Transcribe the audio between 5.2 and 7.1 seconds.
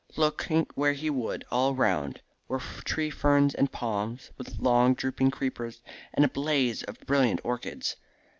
creepers, and a blaze of